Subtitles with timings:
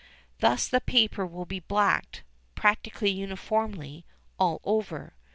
[0.39, 2.23] Thus the paper will be blacked,
[2.55, 4.03] practically uniformly,
[4.39, 5.13] all over.